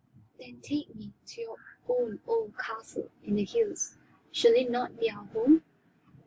[0.39, 1.57] "Then take me to your
[1.87, 3.97] own old castle in the hills.
[4.31, 5.63] Shall it not be our home?"